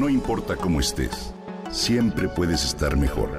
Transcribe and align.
No 0.00 0.08
importa 0.08 0.56
cómo 0.56 0.80
estés, 0.80 1.34
siempre 1.70 2.26
puedes 2.26 2.64
estar 2.64 2.96
mejor. 2.96 3.38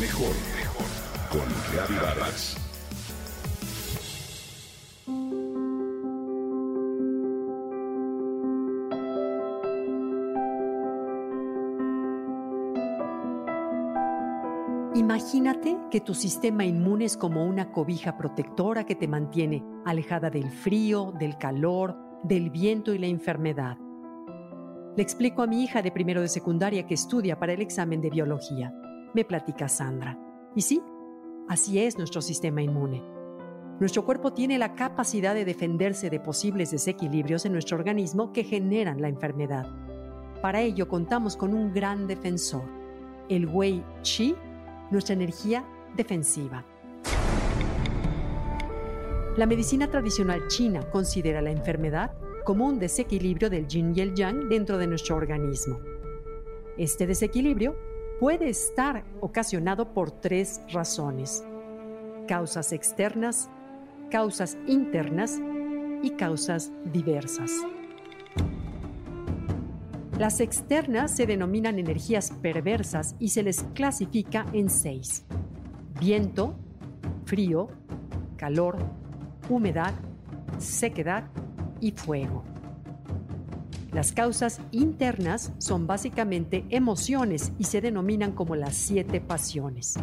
Mejor, 0.00 0.30
mejor. 0.56 0.86
Con 1.32 1.48
Reavivadas. 1.72 2.56
Imagínate 14.94 15.76
que 15.90 16.00
tu 16.00 16.14
sistema 16.14 16.64
inmune 16.64 17.06
es 17.06 17.16
como 17.16 17.44
una 17.44 17.72
cobija 17.72 18.16
protectora 18.16 18.86
que 18.86 18.94
te 18.94 19.08
mantiene 19.08 19.64
alejada 19.84 20.30
del 20.30 20.52
frío, 20.52 21.12
del 21.18 21.36
calor, 21.36 21.98
del 22.22 22.50
viento 22.50 22.94
y 22.94 22.98
la 22.98 23.08
enfermedad. 23.08 23.76
Le 24.96 25.02
explico 25.02 25.42
a 25.42 25.46
mi 25.46 25.62
hija 25.62 25.82
de 25.82 25.92
primero 25.92 26.22
de 26.22 26.28
secundaria 26.28 26.86
que 26.86 26.94
estudia 26.94 27.38
para 27.38 27.52
el 27.52 27.60
examen 27.60 28.00
de 28.00 28.08
biología. 28.08 28.72
Me 29.12 29.26
platica 29.26 29.68
Sandra. 29.68 30.18
Y 30.54 30.62
sí, 30.62 30.80
así 31.50 31.78
es 31.78 31.98
nuestro 31.98 32.22
sistema 32.22 32.62
inmune. 32.62 33.02
Nuestro 33.78 34.06
cuerpo 34.06 34.32
tiene 34.32 34.58
la 34.58 34.74
capacidad 34.74 35.34
de 35.34 35.44
defenderse 35.44 36.08
de 36.08 36.18
posibles 36.18 36.70
desequilibrios 36.70 37.44
en 37.44 37.52
nuestro 37.52 37.76
organismo 37.76 38.32
que 38.32 38.44
generan 38.44 39.02
la 39.02 39.08
enfermedad. 39.08 39.66
Para 40.40 40.62
ello 40.62 40.88
contamos 40.88 41.36
con 41.36 41.52
un 41.52 41.74
gran 41.74 42.06
defensor, 42.06 42.64
el 43.28 43.46
Wei 43.48 43.84
Qi, 44.02 44.34
nuestra 44.90 45.12
energía 45.12 45.62
defensiva. 45.94 46.64
La 49.36 49.44
medicina 49.44 49.90
tradicional 49.90 50.48
china 50.48 50.88
considera 50.90 51.42
la 51.42 51.50
enfermedad 51.50 52.12
como 52.46 52.64
un 52.64 52.78
desequilibrio 52.78 53.50
del 53.50 53.66
yin 53.66 53.92
y 53.96 54.00
el 54.00 54.14
yang 54.14 54.48
dentro 54.48 54.78
de 54.78 54.86
nuestro 54.86 55.16
organismo. 55.16 55.80
Este 56.78 57.04
desequilibrio 57.04 57.76
puede 58.20 58.48
estar 58.48 59.04
ocasionado 59.20 59.92
por 59.92 60.12
tres 60.12 60.60
razones. 60.72 61.44
Causas 62.28 62.72
externas, 62.72 63.50
causas 64.12 64.56
internas 64.68 65.40
y 66.02 66.10
causas 66.10 66.70
diversas. 66.92 67.50
Las 70.16 70.38
externas 70.38 71.16
se 71.16 71.26
denominan 71.26 71.80
energías 71.80 72.30
perversas 72.30 73.16
y 73.18 73.30
se 73.30 73.42
les 73.42 73.64
clasifica 73.74 74.46
en 74.52 74.70
seis. 74.70 75.24
Viento, 75.98 76.54
frío, 77.24 77.66
calor, 78.36 78.78
humedad, 79.50 79.94
sequedad 80.58 81.24
y 81.80 81.92
fuego. 81.92 82.44
Las 83.92 84.12
causas 84.12 84.60
internas 84.72 85.52
son 85.58 85.86
básicamente 85.86 86.66
emociones 86.68 87.52
y 87.58 87.64
se 87.64 87.80
denominan 87.80 88.32
como 88.32 88.54
las 88.54 88.74
siete 88.74 89.20
pasiones. 89.20 89.94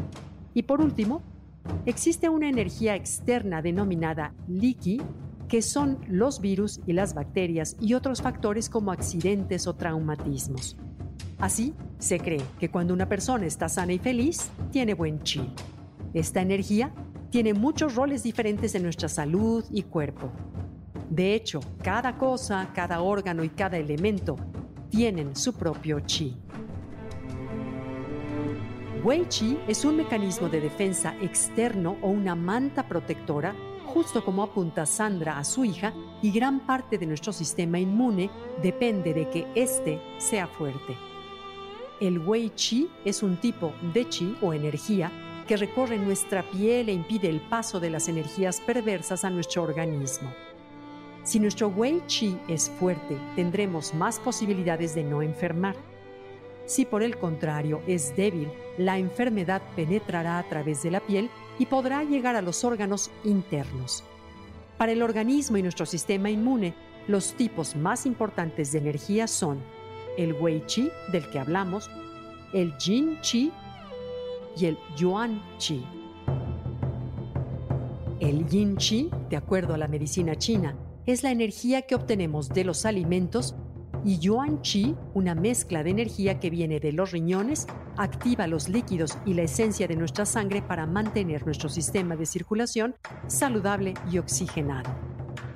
Y 0.54 0.64
por 0.64 0.82
último, 0.82 1.22
existe 1.86 2.30
una 2.30 2.50
energía 2.50 2.96
externa 2.96 3.62
denominada 3.62 4.34
Liki, 4.48 5.02
que 5.48 5.62
son 5.62 6.00
los 6.08 6.42
virus 6.42 6.80
y 6.88 6.94
las 6.94 7.14
bacterias 7.14 7.76
y 7.80 7.94
otros 7.94 8.22
factores 8.22 8.70
como 8.70 8.92
accidentes 8.92 9.68
o 9.68 9.76
traumatismos. 9.76 10.76
Así, 11.38 11.76
se 12.00 12.20
cree 12.20 12.42
que 12.60 12.70
cuando 12.70 12.94
una 12.94 13.08
persona 13.08 13.46
está 13.46 13.70
sana 13.70 13.94
y 13.94 14.00
feliz, 14.00 14.50
tiene 14.72 14.94
buen 14.94 15.22
chi. 15.22 15.42
Esta 16.14 16.42
energía 16.42 16.92
tiene 17.30 17.54
muchos 17.54 17.96
roles 17.96 18.24
diferentes 18.24 18.76
en 18.76 18.84
nuestra 18.84 19.10
salud 19.10 19.64
y 19.72 19.84
cuerpo. 19.84 20.32
De 21.14 21.36
hecho, 21.36 21.60
cada 21.84 22.18
cosa, 22.18 22.72
cada 22.74 23.04
órgano 23.04 23.44
y 23.44 23.50
cada 23.50 23.78
elemento 23.78 24.36
tienen 24.90 25.36
su 25.36 25.54
propio 25.54 26.00
chi. 26.00 26.36
Wei 29.04 29.28
Chi 29.30 29.60
es 29.68 29.86
un 29.86 29.98
mecanismo 29.98 30.50
de 30.50 30.60
defensa 30.60 31.16
externo 31.22 31.98
o 32.02 32.08
una 32.08 32.34
manta 32.34 32.88
protectora, 32.88 33.54
justo 33.86 34.26
como 34.26 34.42
apunta 34.42 34.88
Sandra 34.88 35.38
a 35.38 35.44
su 35.44 35.64
hija, 35.64 35.94
y 36.24 36.32
gran 36.32 36.62
parte 36.62 36.98
de 36.98 37.06
nuestro 37.06 37.32
sistema 37.32 37.78
inmune 37.78 38.32
depende 38.64 39.14
de 39.14 39.30
que 39.30 39.46
éste 39.54 40.02
sea 40.18 40.48
fuerte. 40.48 40.98
El 42.02 42.18
Wei 42.18 42.50
Chi 42.56 42.90
es 43.06 43.22
un 43.22 43.38
tipo 43.38 43.72
de 43.94 44.10
chi 44.10 44.36
o 44.42 44.52
energía 44.52 45.12
que 45.48 45.58
recorre 45.58 46.00
nuestra 46.00 46.42
piel 46.42 46.90
e 46.90 46.94
impide 46.94 47.30
el 47.30 47.40
paso 47.40 47.80
de 47.80 47.92
las 47.92 48.08
energías 48.08 48.60
perversas 48.62 49.24
a 49.24 49.30
nuestro 49.30 49.62
organismo. 49.62 50.34
Si 51.24 51.40
nuestro 51.40 51.70
Wei 51.70 52.02
Chi 52.08 52.38
es 52.50 52.70
fuerte, 52.70 53.18
tendremos 53.36 53.94
más 53.94 54.20
posibilidades 54.20 54.94
de 54.94 55.04
no 55.04 55.22
enfermar. 55.22 55.76
Si 56.66 56.86
por 56.86 57.02
el 57.02 57.18
contrario 57.18 57.82
es 57.88 58.16
débil, 58.16 58.50
la 58.78 58.98
enfermedad 58.98 59.62
penetrará 59.76 60.38
a 60.38 60.50
través 60.50 60.84
de 60.84 60.92
la 60.92 61.00
piel 61.00 61.30
y 61.60 61.66
podrá 61.66 62.04
llegar 62.04 62.36
a 62.36 62.42
los 62.42 62.66
órganos 62.66 63.10
internos. 63.24 64.04
Para 64.78 64.92
el 64.92 65.02
organismo 65.02 65.56
y 65.56 65.62
nuestro 65.62 65.86
sistema 65.86 66.30
inmune, 66.30 66.74
los 67.08 67.34
tipos 67.34 67.76
más 67.76 68.06
importantes 68.06 68.74
de 68.74 68.80
energía 68.80 69.28
son 69.28 69.60
el 70.18 70.34
Wei 70.34 70.64
Chi, 70.66 70.90
del 71.12 71.30
que 71.30 71.40
hablamos, 71.40 71.90
el 72.54 72.74
Jin 72.78 73.20
Chi 73.22 73.52
y 74.58 74.66
el 74.66 74.78
Yuan 74.98 75.42
Chi. 75.58 75.86
El 78.20 78.46
Yin 78.48 78.78
Chi, 78.78 79.10
de 79.30 79.38
acuerdo 79.38 79.74
a 79.74 79.78
la 79.78 79.88
medicina 79.88 80.36
china, 80.36 80.76
es 81.06 81.24
la 81.24 81.32
energía 81.32 81.84
que 81.84 81.96
obtenemos 81.96 82.50
de 82.50 82.64
los 82.64 82.86
alimentos 82.86 83.56
y 84.06 84.20
Yuan 84.20 84.62
Qi, 84.62 84.96
una 85.14 85.34
mezcla 85.36 85.84
de 85.84 85.92
energía 85.92 86.40
que 86.40 86.50
viene 86.50 86.80
de 86.80 86.92
los 86.92 87.12
riñones, 87.12 87.68
activa 87.98 88.48
los 88.48 88.68
líquidos 88.68 89.18
y 89.26 89.34
la 89.34 89.44
esencia 89.44 89.88
de 89.88 89.96
nuestra 89.96 90.26
sangre 90.26 90.62
para 90.62 90.86
mantener 90.86 91.46
nuestro 91.46 91.70
sistema 91.70 92.16
de 92.16 92.26
circulación 92.26 92.96
saludable 93.28 93.94
y 94.12 94.18
oxigenado. 94.18 94.92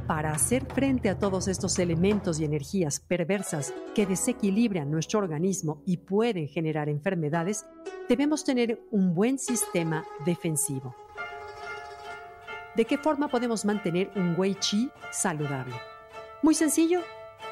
Para 0.08 0.32
hacer 0.32 0.66
frente 0.66 1.10
a 1.10 1.20
todos 1.20 1.50
estos 1.50 1.78
elementos 1.80 2.40
y 2.40 2.46
energías 2.46 3.02
perversas 3.02 3.74
que 3.94 4.06
desequilibran 4.06 4.90
nuestro 4.90 5.20
organismo 5.20 5.82
y 5.86 5.98
pueden 5.98 6.48
generar 6.48 6.88
enfermedades, 6.88 7.66
debemos 8.08 8.46
tener 8.46 8.82
un 8.92 9.14
buen 9.14 9.38
sistema 9.38 10.06
defensivo. 10.26 10.96
¿De 12.78 12.86
qué 12.86 13.00
forma 13.00 13.28
podemos 13.28 13.66
mantener 13.66 14.12
un 14.16 14.36
Wei 14.38 14.54
Chi 14.54 14.92
saludable? 15.12 15.74
Muy 16.44 16.54
sencillo. 16.54 17.02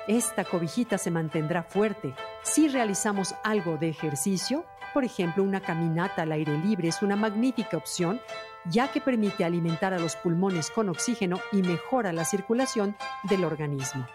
Esta 0.08 0.46
cobijita 0.46 1.00
se 1.00 1.10
mantendrá 1.10 1.64
fuerte 1.64 2.14
si 2.44 2.68
realizamos 2.68 3.34
algo 3.44 3.78
de 3.78 3.90
ejercicio. 3.90 4.66
Por 4.94 5.04
ejemplo, 5.04 5.42
una 5.42 5.62
caminata 5.62 6.22
al 6.22 6.32
aire 6.32 6.56
libre 6.60 6.90
es 6.90 7.02
una 7.02 7.16
magnífica 7.16 7.76
opción 7.76 8.22
ya 8.70 8.92
que 8.92 9.02
permite 9.02 9.44
alimentar 9.44 9.96
a 9.96 10.00
los 10.00 10.16
pulmones 10.16 10.70
con 10.70 10.90
oxígeno 10.90 11.40
y 11.52 11.64
mejora 11.64 12.14
la 12.14 12.24
circulación 12.24 12.96
del 13.24 13.46
organismo. 13.46 14.08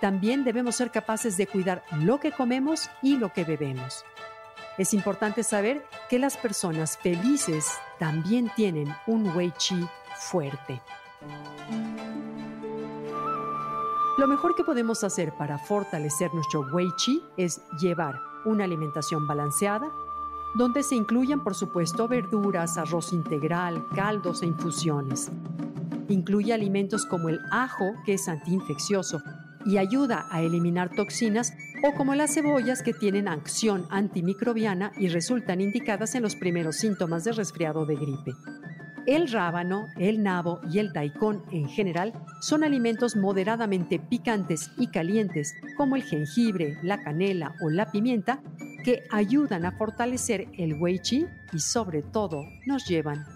También 0.00 0.42
debemos 0.42 0.74
ser 0.74 0.90
capaces 0.90 1.36
de 1.36 1.46
cuidar 1.46 1.84
lo 1.92 2.18
que 2.18 2.32
comemos 2.32 2.90
y 3.02 3.18
lo 3.18 3.32
que 3.32 3.44
bebemos. 3.44 4.04
Es 4.78 4.94
importante 4.94 5.44
saber 5.44 5.86
que 6.08 6.18
las 6.18 6.36
personas 6.36 6.96
felices 6.96 7.70
también 8.00 8.50
tienen 8.56 8.92
un 9.06 9.28
Wei 9.36 9.52
Chi 9.56 9.86
fuerte. 10.20 10.80
Lo 14.18 14.26
mejor 14.26 14.54
que 14.54 14.64
podemos 14.64 15.02
hacer 15.02 15.32
para 15.38 15.58
fortalecer 15.58 16.32
nuestro 16.34 16.60
Wei 16.72 16.90
Chi 16.96 17.22
es 17.36 17.62
llevar 17.80 18.20
una 18.44 18.64
alimentación 18.64 19.26
balanceada, 19.26 19.90
donde 20.54 20.82
se 20.82 20.94
incluyan, 20.94 21.42
por 21.42 21.54
supuesto, 21.54 22.06
verduras, 22.06 22.76
arroz 22.76 23.12
integral, 23.12 23.86
caldos 23.94 24.42
e 24.42 24.46
infusiones. 24.46 25.30
Incluye 26.08 26.52
alimentos 26.52 27.06
como 27.06 27.28
el 27.28 27.40
ajo, 27.50 27.94
que 28.04 28.14
es 28.14 28.28
antiinfeccioso 28.28 29.22
y 29.64 29.78
ayuda 29.78 30.26
a 30.30 30.42
eliminar 30.42 30.94
toxinas, 30.94 31.52
o 31.82 31.94
como 31.94 32.14
las 32.14 32.34
cebollas 32.34 32.82
que 32.82 32.92
tienen 32.92 33.28
acción 33.28 33.86
antimicrobiana 33.90 34.92
y 34.98 35.08
resultan 35.08 35.60
indicadas 35.60 36.14
en 36.14 36.22
los 36.22 36.36
primeros 36.36 36.76
síntomas 36.76 37.24
de 37.24 37.32
resfriado 37.32 37.86
de 37.86 37.96
gripe. 37.96 38.32
El 39.10 39.26
rábano, 39.26 39.88
el 39.98 40.22
nabo 40.22 40.60
y 40.70 40.78
el 40.78 40.92
daikon 40.92 41.42
en 41.50 41.68
general 41.68 42.12
son 42.40 42.62
alimentos 42.62 43.16
moderadamente 43.16 43.98
picantes 43.98 44.70
y 44.78 44.86
calientes, 44.86 45.52
como 45.76 45.96
el 45.96 46.04
jengibre, 46.04 46.78
la 46.84 47.02
canela 47.02 47.56
o 47.60 47.70
la 47.70 47.90
pimienta, 47.90 48.40
que 48.84 49.02
ayudan 49.10 49.64
a 49.64 49.72
fortalecer 49.72 50.46
el 50.56 50.74
wei 50.74 51.00
chi 51.00 51.26
y 51.52 51.58
sobre 51.58 52.02
todo 52.02 52.44
nos 52.66 52.86
llevan 52.86 53.26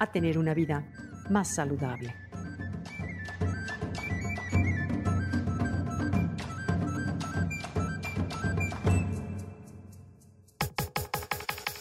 a 0.00 0.10
tener 0.10 0.36
una 0.36 0.52
vida 0.52 0.84
más 1.30 1.46
saludable. 1.46 2.12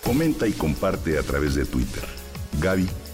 Comenta 0.03 0.45
y 0.45 0.51
comparte 0.51 1.17
a 1.17 1.23
través 1.23 1.55
de 1.55 1.65
Twitter. 1.65 2.03